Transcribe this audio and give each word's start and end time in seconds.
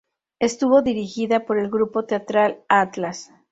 Estuvo 0.39 0.81
dirigida 0.81 1.45
por 1.45 1.59
el 1.59 1.69
Grupo 1.69 2.05
Teatral 2.05 2.63
Atlas. 2.67 3.31